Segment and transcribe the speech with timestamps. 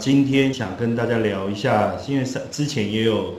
[0.00, 3.34] 今天想跟大家聊一下，因为之前也有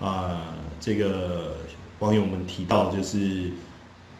[0.00, 1.56] 啊这个
[1.98, 3.50] 网友们提到，就是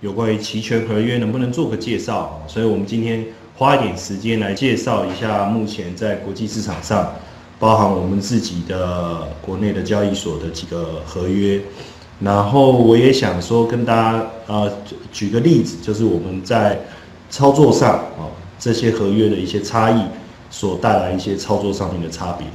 [0.02, 3.24] 有关于期权合约能不能做个介绍，所以我们今天
[3.56, 7.14] 花一点时间来介绍一下目前在国际市场上，
[7.58, 11.58] 包含我们自己的国内的交易所的几个合约。
[12.20, 14.70] 然后我也想说跟大家呃
[15.10, 16.78] 举个例子，就是我们在
[17.30, 18.28] 操作上啊
[18.58, 20.02] 这些合约的一些差异。
[20.50, 22.46] 所带来一些操作上面的差别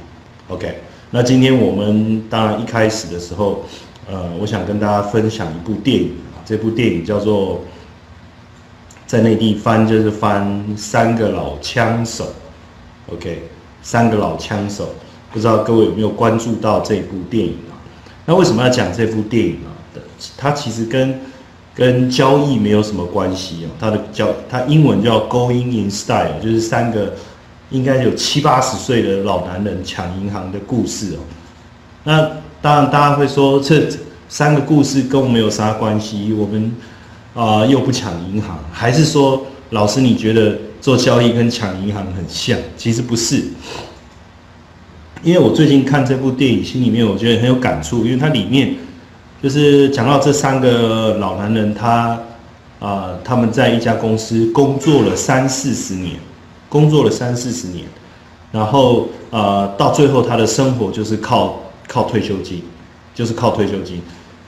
[0.48, 0.80] ，OK。
[1.10, 3.64] 那今天我们当然一开始的时候，
[4.10, 7.60] 呃，我想跟大家分享一部电影啊，这部电影叫做
[9.06, 10.44] 在内地翻就是翻
[10.76, 12.24] 《三个老枪手》
[13.14, 13.30] ，OK，
[13.80, 14.86] 《三个老枪手》，
[15.32, 17.78] 不知道各位有没有关注到这部电影啊？
[18.26, 19.70] 那为什么要讲这部电影啊？
[20.36, 21.20] 它其实跟
[21.76, 27.14] 跟交易没有什么关系啊，它的叫它英文叫 Going in Style，就是三个。
[27.74, 31.18] 应该有七八十岁的老男人抢银行的故事哦。
[32.04, 32.20] 那
[32.62, 33.88] 当然，大家会说这
[34.28, 36.32] 三个故事跟我们有啥关系？
[36.32, 36.72] 我们
[37.34, 42.56] 啊又不抢银行，还是说老师你觉得做交易跟抢银行很像？
[42.76, 43.42] 其实不是，
[45.24, 48.76] 因为我最近看这部电影，心里面我觉得很有感触，因为它里面
[49.42, 52.16] 就是讲到这三个老男人，他
[52.78, 56.14] 啊他们在一家公司工作了三四十年。
[56.74, 57.84] 工作了三四十年，
[58.50, 62.62] 然后呃，到最后他的生活就是靠靠退休金，
[63.14, 64.02] 就是靠退休金。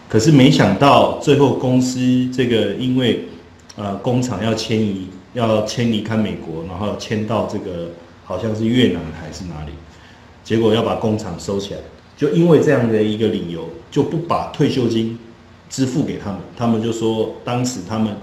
[0.08, 2.00] 可是没想到最后公司
[2.34, 3.28] 这个因为
[3.76, 7.90] 呃工厂要迁移，要迁离开美国，然后迁到这个
[8.24, 9.70] 好像是越南还是哪里，
[10.42, 11.80] 结果要把工厂收起来，
[12.16, 15.16] 就因为这样的一个理由，就不把退休金
[15.70, 18.16] 支付给他们，他们就说当时他们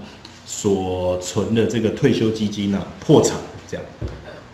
[0.44, 3.38] 所存的这个退休基金呢破产。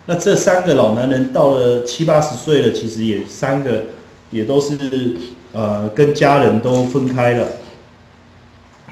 [0.07, 3.83] 那这三个老男人到了七八十岁了，其实也三个
[4.31, 5.15] 也都是
[5.53, 7.47] 呃跟家人都分开了，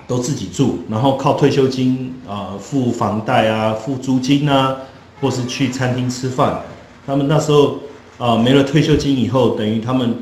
[0.07, 4.77] 都自己住，然后靠退休金啊付房贷啊付租金啊，
[5.19, 6.61] 或是去餐厅吃饭。
[7.07, 7.79] 他们那时候
[8.19, 10.15] 啊没了退休金以后，等于他们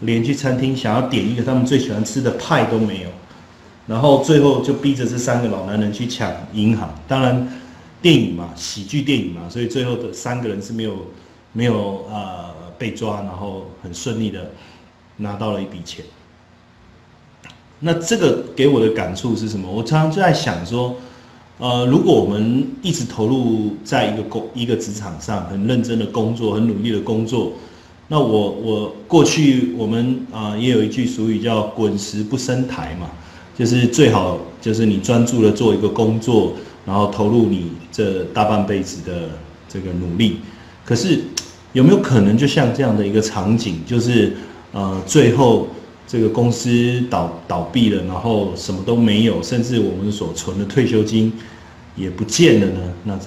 [0.00, 3.08] 连去餐厅想要点一个他们最喜欢吃的派都没有，
[3.88, 6.94] 然后最后就逼着这三个老男人去抢银行。
[7.08, 7.48] 当然。
[8.00, 10.96] 电影嘛，喜剧电影嘛，所以最后的三个人是没有
[11.52, 14.52] 没有呃被抓，然后很顺利的
[15.16, 16.04] 拿到了一笔钱。
[17.80, 19.70] 那这个给我的感触是什么？
[19.70, 20.96] 我常常就在想说，
[21.58, 27.52] 呃，如果我们一直投入在一个工一个职场上，很认真的工作，很努力的工作，
[28.08, 33.10] 那我我过去我们啊也有一句俗语叫“滚石不生台”嘛，
[33.56, 36.52] 就是最好就是你专注的做一个工作。
[36.88, 39.28] 然后投入你这大半辈子的
[39.68, 40.38] 这个努力，
[40.86, 41.20] 可是
[41.74, 44.32] 有没有可能就像这样的一个场景，就是
[44.72, 45.68] 呃最后
[46.06, 51.30] 这个公司倒倒闭了，然后什么都没有，甚至我们所存的退休金
[51.94, 52.80] 也不见了呢？
[53.04, 53.18] 那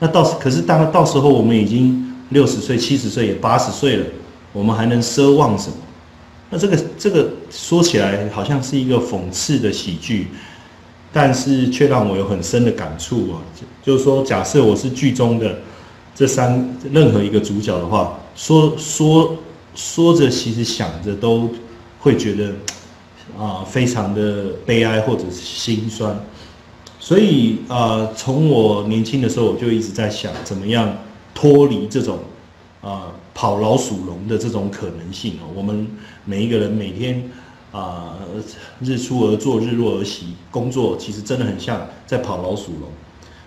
[0.00, 4.04] 那到时可是当到时候我们已经六十岁、七十岁也八十岁了，
[4.52, 5.76] 我们还能奢望什么？
[6.50, 10.26] 那这个这个说起来好像是一个讽刺的喜剧。
[11.16, 13.40] 但是却让我有很深的感触啊！
[13.82, 15.60] 就是说，假设我是剧中的
[16.14, 19.34] 这三任何一个主角的话，说说
[19.74, 21.48] 说着，其实想着都
[22.00, 22.52] 会觉得
[23.34, 26.14] 啊，非常的悲哀或者是心酸。
[27.00, 30.98] 所以啊，从我年轻的时候，我就一直在想，怎么样
[31.34, 32.18] 脱离这种
[32.82, 35.48] 啊跑老鼠笼的这种可能性哦。
[35.54, 35.88] 我们
[36.26, 37.26] 每一个人每天。
[37.76, 38.16] 啊，
[38.80, 42.88] 日出而作，日落而息，工作其实真的很像在跑老鼠笼。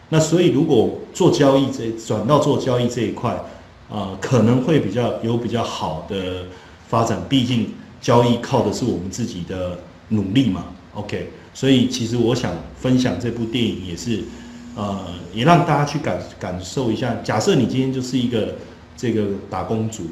[0.10, 3.44] 那所以，如果做交易这转到做交易这一块，
[3.90, 6.46] 啊，可能会比较有比较好的
[6.88, 7.20] 发展。
[7.28, 9.80] 毕竟交易靠的是我们自己的
[10.10, 10.66] 努力嘛。
[10.94, 14.24] OK，所以其实我想分享这部电影，也是
[14.76, 17.16] 呃，也让大家去感感受一下。
[17.24, 18.56] 假设你今天就是一个
[18.96, 20.04] 这个打工族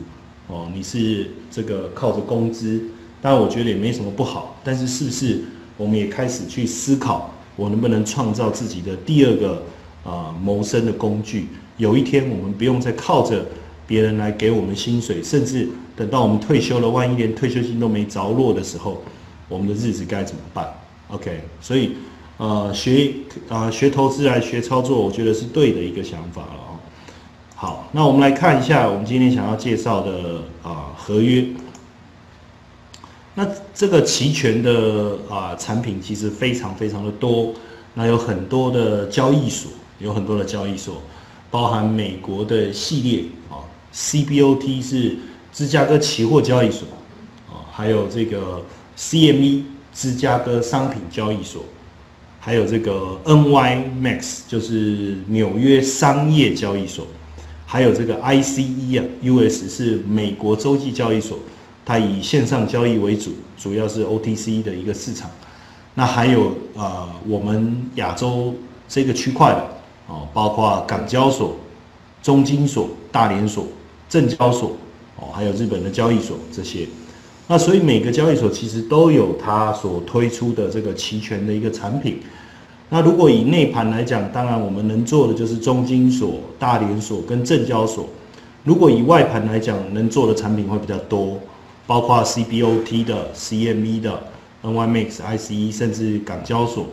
[0.47, 2.81] 哦，你是这个靠着工资。
[3.21, 5.43] 当然，我觉得也没什么不好，但是是不是
[5.75, 9.63] 我们也开始去思考，我能不能创造自己的第二个
[10.03, 11.47] 啊谋生的工具？
[11.77, 13.45] 有一天我们不用再靠着
[13.85, 19.01] 别人来给我们薪水，甚至等到我们退休了，万一连退休金都没着落的时候，
[19.47, 20.67] 我们的日子该怎么办
[21.09, 21.93] ？OK，所以
[22.37, 23.11] 呃学
[23.49, 26.77] 啊学投资来学操作，我觉得是对的一个想法了哦。
[27.55, 31.45] 好，那我们来看一下我们今天想要介绍的啊合约。
[33.39, 37.53] 那这个期权的啊产品其实非常非常的多，
[37.93, 39.69] 那有很多的交易所，
[39.99, 41.03] 有很多的交易所，
[41.51, 43.61] 包含美国的系列啊
[43.93, 45.17] ，CBOT 是
[45.53, 46.87] 芝加哥期货交易所，
[47.47, 48.63] 啊，还有这个
[48.97, 49.61] CME
[49.93, 51.63] 芝加哥商品交易所，
[52.39, 57.05] 还有这个 NYMEX 就是纽约商业交易所，
[57.67, 61.37] 还有这个 ICE 啊，US 是美国洲际交易所，
[61.87, 65.31] 它以线上交易为主，主要是 OTC 的一个市场。
[65.95, 68.53] 那还有呃，我们亚洲
[68.89, 69.65] 这个区块的
[70.07, 71.55] 哦，包括港交所、
[72.21, 73.65] 中金所、大连所。
[74.09, 74.71] 证交所
[75.17, 76.87] 哦，还有日本的交易所这些，
[77.47, 82.19] 那所以每个交易所其实都有它所推出的这个期权的一个产品。
[82.89, 88.07] 那如果以内盘来讲，当然我们能做的就是中金所、大连所跟证交所。
[88.63, 91.37] 如果以外盘来讲，能做的产品会比较多，
[91.87, 94.21] 包括 CBOT 的、CME 的、
[94.61, 96.87] NYMEX、ICE，甚至港交所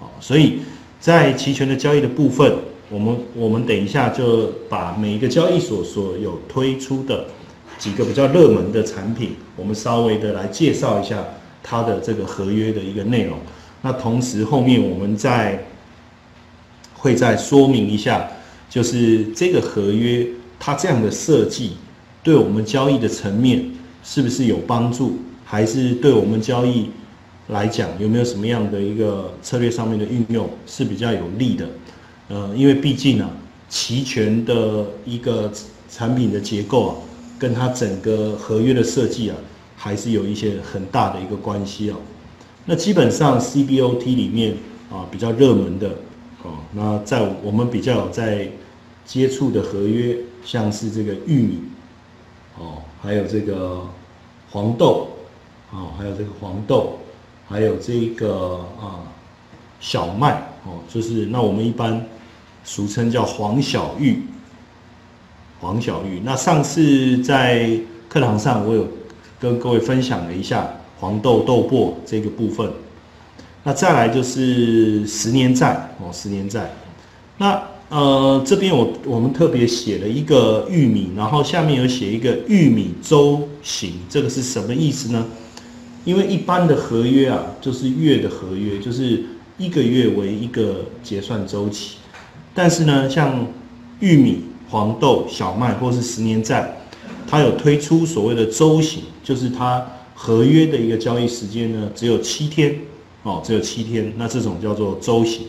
[0.00, 0.10] 啊。
[0.18, 0.60] 所以
[0.98, 2.52] 在期权的交易的部分。
[2.90, 7.26] 我们我们等一下就把每一个交易所所有推出的
[7.78, 11.22] 几个比较热门的产品，我们稍微的来介绍一下
[11.62, 13.36] 它的这个合约的一个内容。
[13.82, 15.66] 那同时后面我们再
[16.94, 18.26] 会再说明一下，
[18.70, 20.26] 就是这个合约
[20.58, 21.72] 它这样的设计
[22.22, 23.62] 对我们交易的层面
[24.10, 26.88] 是不是有帮助，还是对我们交易
[27.48, 31.68] 来讲有没有什么样的一个策略上面的运用是比较有利的。
[32.28, 33.28] 呃，因为毕竟啊，
[33.68, 35.52] 期权的一个
[35.90, 36.94] 产品的结构啊，
[37.38, 39.36] 跟它整个合约的设计啊，
[39.76, 41.96] 还是有一些很大的一个关系哦。
[42.64, 44.56] 那基本上 CBOT 里面
[44.90, 45.90] 啊，比较热门的
[46.42, 48.48] 哦，那在我们比较有在
[49.04, 50.16] 接触的合约，
[50.46, 51.58] 像是这个玉米
[52.58, 53.82] 哦，还有这个
[54.50, 55.08] 黄豆
[55.70, 56.98] 哦，还有这个黄豆，
[57.48, 59.04] 还有这个啊
[59.80, 62.04] 小麦哦，就是那我们一般。
[62.64, 64.24] 俗称叫黄小玉，
[65.58, 66.20] 黄小玉。
[66.22, 67.70] 那上次在
[68.10, 68.86] 课堂上，我有
[69.40, 70.68] 跟各位分享了一下
[71.00, 72.70] 黄豆豆粕这个部分。
[73.62, 76.70] 那再来就是十年债哦，十年债。
[77.38, 77.58] 那
[77.90, 85.26] 呃，这边我我们特别写了一个玉米，然后下面有写一个玉米周行，这个是什么意思呢？
[86.04, 89.24] 因为一般的合约啊，就是月的合约，就是
[89.56, 91.96] 一个月为一个结算周期。
[92.54, 93.46] 但是呢，像
[94.00, 96.76] 玉米、黄豆、小麦或是十年债，
[97.26, 99.84] 它有推出所谓的周型，就是它
[100.14, 102.74] 合约的一个交易时间呢，只有七天
[103.22, 104.12] 哦，只有七天。
[104.18, 105.46] 那这种叫做周型，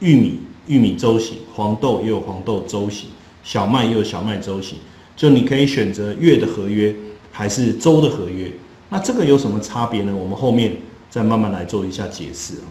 [0.00, 3.08] 玉米、玉米周型，黄豆也有黄豆周型，
[3.42, 4.78] 小麦也有小麦周型。
[5.16, 6.94] 就你可以选择月的合约
[7.30, 8.50] 还是周的合约。
[8.88, 10.14] 那这个有什么差别呢？
[10.14, 10.76] 我们后面
[11.10, 12.66] 再慢慢来做一下解释啊。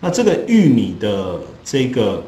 [0.00, 2.22] 那这个玉米的这个。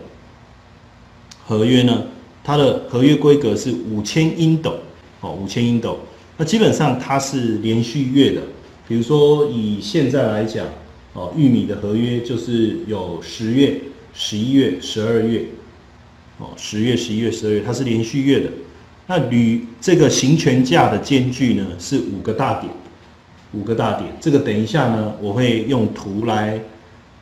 [1.51, 2.05] 合约呢，
[2.45, 4.75] 它的合约规格是五千英斗，
[5.23, 5.99] 哦，五千英斗。
[6.37, 8.43] 那基本上它是连续月的，
[8.87, 10.67] 比如说以现在来讲，
[11.15, 13.81] 哦，玉米的合约就是有十月、
[14.21, 15.45] 十一月、十二月，
[16.39, 18.51] 哦，十月、十一月、十二月，它是连续月的。
[19.07, 22.73] 那铝这个行权价的间距呢是五个大点，
[23.53, 24.13] 五个大点。
[24.21, 26.61] 这个等一下呢，我会用图来，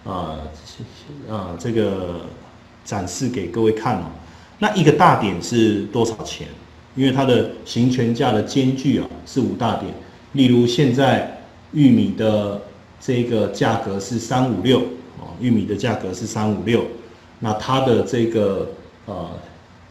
[0.04, 0.38] 啊，
[1.28, 2.22] 啊，这个。
[2.87, 4.04] 展示给各位看哦，
[4.60, 6.46] 那一个大点是多少钱？
[6.94, 9.93] 因为它的行权价的间距啊是五大点。
[10.34, 12.62] 例如现在玉米的
[13.00, 14.81] 这个价格是三五六
[15.19, 16.85] 哦，玉米的价格是三五六，
[17.41, 18.69] 那它的这个
[19.06, 19.31] 呃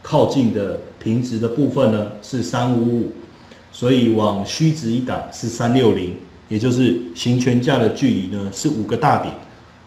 [0.02, 3.12] 靠近的平值的部分呢是三五五，
[3.72, 6.14] 所以往虚值一打是三六零，
[6.48, 9.34] 也就是行权价的距离呢是五个大点。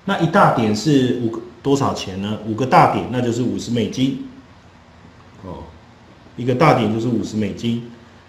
[0.06, 1.42] 那一大点是五个。
[1.62, 2.38] 多少钱呢？
[2.48, 4.18] 五个大点，那就是五十美金。
[5.44, 5.58] 哦，
[6.38, 7.84] 一个大点就是五十美金。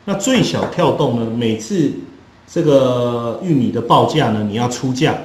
[0.05, 1.31] 那最小跳动呢？
[1.31, 1.93] 每次
[2.49, 5.17] 这个玉米的报价呢，你要出价，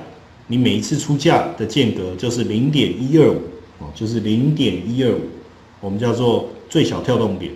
[0.48, 3.42] 你每一次出价的间隔就是零点一二五，
[3.80, 5.22] 哦，就是零点一二五，
[5.82, 7.52] 我们叫做最小跳动点。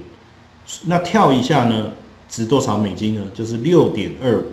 [0.85, 1.91] 那跳一下呢，
[2.27, 3.23] 值多少美金呢？
[3.33, 4.43] 就是六点二五，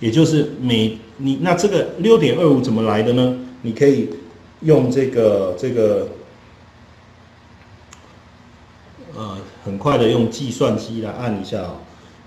[0.00, 3.36] 也就是每你那这个六点二五怎么来的呢？
[3.62, 4.08] 你可以。
[4.62, 6.06] 用这个这个，
[9.16, 11.76] 呃，很快的用计算机来按一下啊。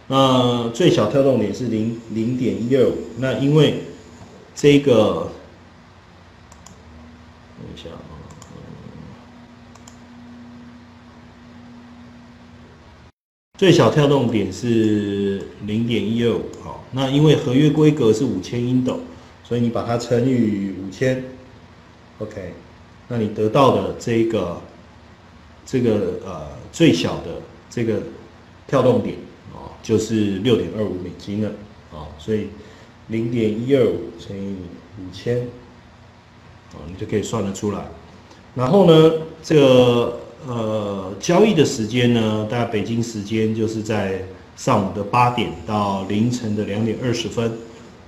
[0.07, 2.93] 那最小跳动点是零零点一二五。
[3.19, 3.83] 那因为
[4.55, 5.29] 这个，
[7.57, 8.13] 等一下啊，
[13.57, 16.43] 最小跳动点是零点一二五。
[16.63, 18.99] 好，那因为合约规格是五千英斗，
[19.43, 21.23] 所以你把它乘以五千。
[22.19, 22.53] OK，
[23.07, 24.61] 那你得到的这个
[25.65, 28.01] 这个呃最小的这个
[28.67, 29.17] 跳动点
[29.53, 31.49] 啊，就是六点二五美金了
[31.91, 32.47] 啊，所以
[33.13, 34.55] 零点一二五乘以
[34.99, 35.37] 五千
[36.73, 37.85] 啊，你就可以算得出来。
[38.55, 47.51] 然后呢，这个呃交易的时间呢，大概北京时间就是在上午的八点到凌晨的两点二十分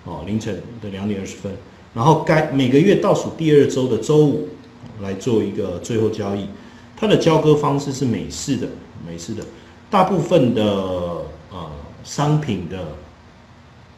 [0.03, 1.51] 哦，凌晨的两点二十分。
[1.93, 4.49] 然后该每个月倒数第二周的周五
[5.01, 6.45] 来做一个最后交易，
[6.97, 8.67] 它的交割方式是美式的，
[9.07, 9.43] 美式的。
[9.89, 10.63] 大部分的
[11.51, 11.71] 呃
[12.03, 12.87] 商品的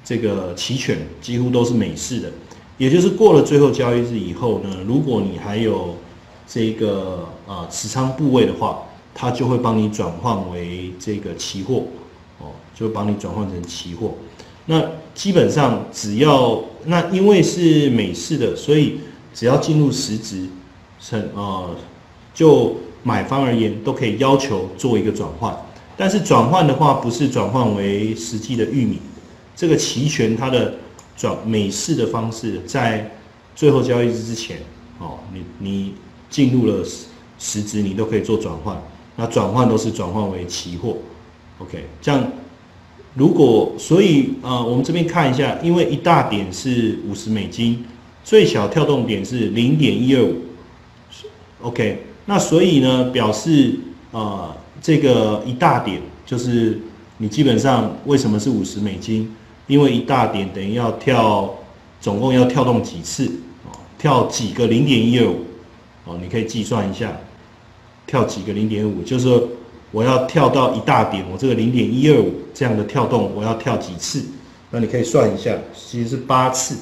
[0.07, 2.31] 这个期权几乎都是美式的，
[2.77, 5.97] 也就是过了最后交易日以后呢，如果你还有
[6.47, 8.83] 这个啊持仓部位的话，
[9.13, 11.83] 它就会帮你转换为这个期货
[12.39, 14.13] 哦，就帮你转换成期货。
[14.67, 14.81] 那
[15.13, 19.01] 基本上只要那因为是美式的，所以
[19.33, 20.47] 只要进入实值，
[21.01, 21.67] 成啊
[22.33, 25.53] 就买方而言都可以要求做一个转换。
[25.97, 28.99] 但是转换的话，不是转换为实际的玉米，
[29.57, 30.75] 这个期权它的
[31.17, 33.11] 转美式的方式，在
[33.55, 34.59] 最后交易日之前，
[34.99, 35.93] 哦，你你
[36.29, 37.07] 进入了实
[37.39, 38.81] 实值，你都可以做转换。
[39.15, 40.97] 那转换都是转换为期货
[41.57, 41.85] ，OK？
[41.99, 42.31] 这样
[43.15, 47.83] 如果所以呃，我们这边看一下，因为一大点是五十美金，
[48.23, 50.35] 最小跳动点是零点一二五
[51.63, 52.03] ，OK？
[52.27, 53.73] 那所以呢，表示
[54.11, 54.55] 呃。
[54.79, 56.79] 这个一大点就是
[57.17, 59.35] 你基本上为什么是五十美金？
[59.67, 61.53] 因为一大点等于要跳，
[62.01, 63.25] 总共要跳动几次
[63.65, 63.75] 啊？
[63.99, 65.45] 跳几个零点一二五
[66.05, 66.17] 哦？
[66.21, 67.11] 你可以计算一下，
[68.05, 69.27] 跳几个零点五，就是
[69.91, 74.23] 我要跳到一大点，我这个零点一二五这样的跳动，我要跳几次？
[74.71, 76.77] 那你可以算一下，其实是八次，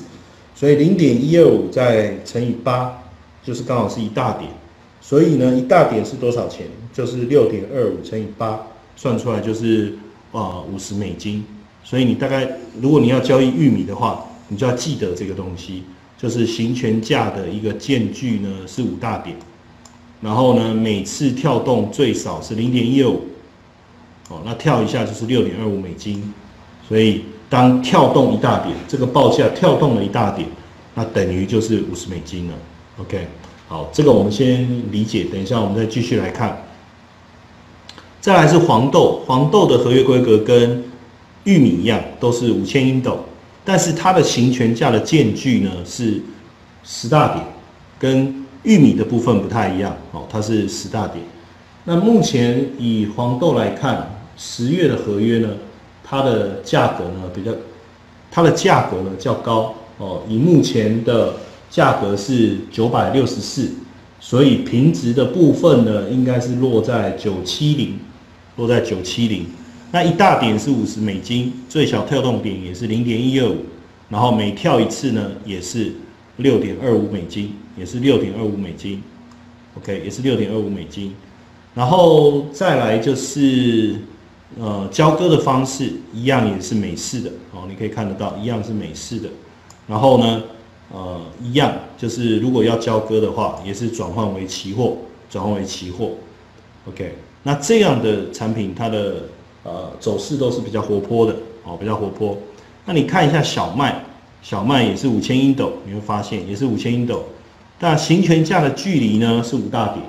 [0.55, 3.01] 所以零点一二五再乘以八，
[3.43, 4.49] 就是刚好是一大点。
[5.01, 6.65] 所以呢，一大点是多少钱？
[6.93, 8.59] 就是六点二五乘以八，
[8.95, 9.97] 算出来就是
[10.31, 11.45] 啊五十美金。
[11.85, 12.45] 所以你大概，
[12.81, 15.83] 如果你要交易玉米的话，你就要记得这个东西，
[16.17, 19.37] 就是行权价的一个间距呢是五大点，
[20.19, 23.21] 然后呢每次跳动最少是零点一二五，
[24.29, 26.33] 哦，那跳一下就是六点二五美金。
[26.89, 30.49] 所以当跳动一大点，这个报价跳动了一大点，
[30.95, 32.53] 那等于就是五十美金了。
[32.97, 33.27] OK。
[33.67, 34.61] 好，这个我们先
[34.91, 36.55] 理解，等一下我们再继续来看。
[38.21, 40.83] 再来是黄豆，黄豆的合约规格跟
[41.45, 43.25] 玉米一样，都是五千英斗，
[43.63, 46.21] 但是它的行权价的间距呢是
[46.83, 47.43] 十大点，
[47.97, 49.95] 跟玉米的部分不太一样。
[50.11, 51.23] 哦，它是十大点。
[51.85, 55.49] 那目前以黄豆来看，十月的合约呢，
[56.03, 57.51] 它的价格呢比较，
[58.29, 59.73] 它的价格呢较高。
[59.97, 61.33] 哦，以目前的。
[61.67, 63.69] 价格是九百六十四，
[64.21, 67.99] 所以平值的部分呢，应该是落在九七零，
[68.55, 69.47] 落在九七零。
[69.95, 73.55] 那一大点是五十美金，最小跳动点也是零点一二五，
[74.09, 75.93] 然后每跳一次呢，也是
[76.35, 79.01] 六点二五美金，也是六点二五美金。
[79.77, 81.15] OK，也是六点二五美金。
[81.73, 83.95] 然后再来就是
[84.59, 89.29] 呃交割的方式，一样也是美式的哦，你可以看得到，一样是美式的。
[89.87, 90.43] 然后呢？
[90.93, 94.97] 呃，一样，就是如果要交割的话，也是转换为期货，
[95.29, 96.11] 转换为期货。
[96.85, 99.23] OK，那这样的产品，它的
[99.65, 102.37] 呃走势都是比较活泼的哦，比较活泼。
[102.85, 104.05] 那你看一下小麦，
[104.41, 107.25] 小麦也是五千英斗，你会发现也是五千英斗，
[107.77, 110.05] 但行权价的距离呢是五大点，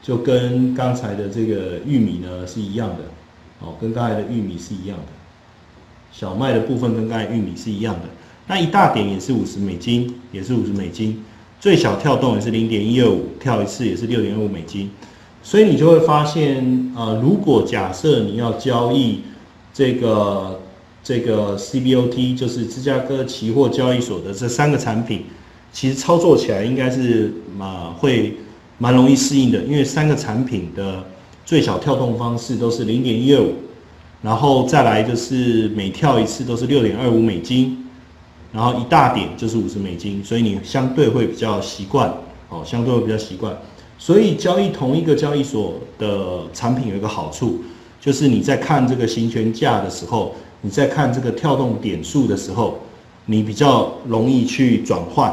[0.00, 2.96] 就跟刚才的这个玉米呢是一样的
[3.60, 5.04] 哦，跟刚才的玉米是一样的。
[6.12, 8.02] 小麦的部分跟刚才玉米是一样的。
[8.46, 11.24] 那一大点也是五十美金，也是五十美金，
[11.60, 14.90] 最小跳动也是零点一二五，跳一次也是六点二五美金，
[15.42, 19.20] 所以你就会发现，呃，如果假设你要交易
[19.72, 20.60] 这个
[21.02, 25.24] 这个 CBOT，就是芝加哥期货交易所的这三个产品，
[25.72, 28.36] 其实操作起来应该是嘛会
[28.78, 31.04] 蛮容易适应的，因为三个产品的
[31.44, 33.54] 最小跳动方式都是零点一二五，
[34.22, 37.76] 然后再来就是每跳一次都是六点二五美金。
[38.52, 42.12] 然后一大点就是五十美金，所以你相对会比较习惯，
[42.48, 43.56] 哦，相对会比较习惯。
[44.00, 47.60] 所以交易同一个交易所的产品有一个好处，
[48.00, 52.78] 就是你在看这个行权价的时候，你在看这个跳动点数的时候，
[53.26, 55.30] 你比较容易去转换，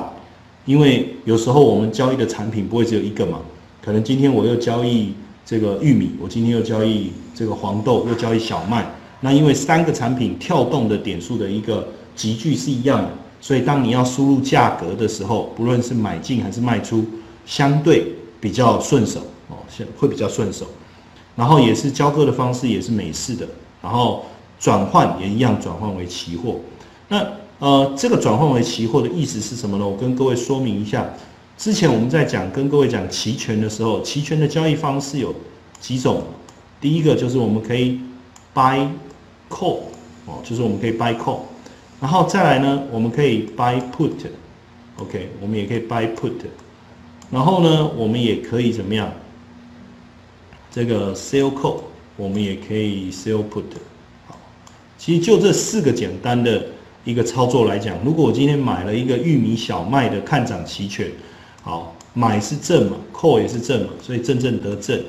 [0.65, 3.39] 因为有时候我们交易的产品不会只有一个嘛，
[3.81, 5.13] 可能今天我又交易
[5.45, 8.85] 这个玉米，我今天又交易这个黄豆，又交易小麦，
[9.21, 11.87] 那因为三个产品跳动的点数的一个。
[12.17, 17.05] 集聚是一样的，所以当你要输入价格的时候，不论是买进还是卖出，
[17.45, 19.57] 相对比较顺手哦，
[19.97, 20.65] 会比较顺手。
[21.35, 23.47] 然后也是交割的方式也是美式的
[23.81, 24.25] 然后
[24.59, 26.59] 转换也一样转换为期货。
[27.09, 27.25] 那
[27.59, 29.87] 呃，这个转换为期货的意思是什么呢？
[29.87, 31.07] 我跟各位说明一下。
[31.57, 35.33] 之前我们在讲跟各位讲期权的时候，期权的交易方式有
[35.79, 36.23] 几种。
[36.79, 37.99] 第一个就是我们可以
[38.53, 38.87] buy
[39.49, 39.79] call
[40.27, 41.39] 哦，就是我们可以 buy call，
[41.99, 46.33] 然后再来呢，我们可以 buy put，OK，我们也可以 buy put，
[47.29, 49.11] 然后呢，我们也可以怎么样？
[50.71, 51.81] 这个 sell call，
[52.15, 53.63] 我们也可以 sell put。
[54.27, 54.37] 好，
[54.97, 56.65] 其实就这四个简单的
[57.03, 61.09] 一个操作来讲，如果我今天买了一个玉米小麦的看涨期权，
[61.63, 65.03] 好，买是正嘛，call 也是正嘛，所以正正得正，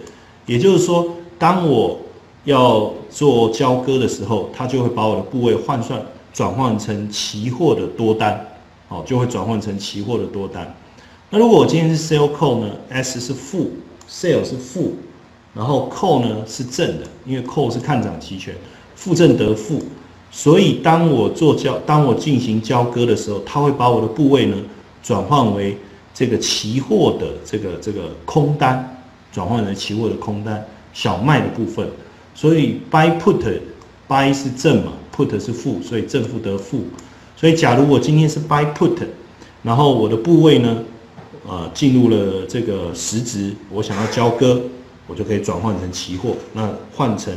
[0.46, 1.14] 也就是说。
[1.40, 1.96] 当我
[2.42, 8.44] 要做交割的时候，它就会把我的部位换算转换成期货的多单，
[8.88, 10.75] 哦，就会转换成期货的多单。
[11.30, 13.70] 那如果我今天是 sell call 呢？S 是负
[14.08, 14.94] ，sell 是负，
[15.54, 18.54] 然后 call 呢是正的，因为 call 是看涨期权，
[18.94, 19.82] 负正得负，
[20.30, 24.56] 所以当我做交，当我进行交割的时候，它会把我的部位呢
[25.02, 25.76] 转换为
[26.14, 30.66] 这个期货的这个这个空单，转换成期货的空单。
[30.94, 31.87] 小麦的部分，
[32.35, 36.82] 所以 buy put，buy 是正嘛，put 是负，所以正负得负。
[37.37, 38.97] 所以假如我今天是 buy put，
[39.62, 40.82] 然后我的部位呢，
[41.49, 44.61] 呃，进入了这个实值，我想要交割，
[45.07, 47.35] 我就可以转换成期货，那换成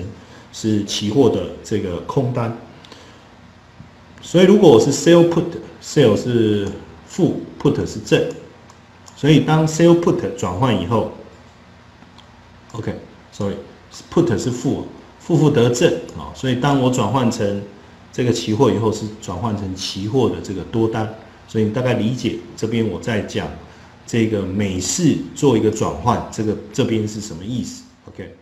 [0.52, 2.58] 是期货的这个空单。
[4.22, 6.68] 所以如果我是 sell put，sell 是
[7.08, 8.22] 负，put 是正，
[9.16, 11.12] 所以当 sell put 转换以后
[12.74, 12.94] ，OK。
[13.32, 13.54] 所以
[14.14, 14.86] ，put 是负，
[15.18, 17.62] 负负得正啊，所以当我转换成
[18.12, 21.16] 这个期货以后，是转换成期货的这个多单，
[21.48, 23.48] 所以你大概理解这边我在讲
[24.06, 28.36] 这个美式做一个转换，这个这边是什么意思？OK。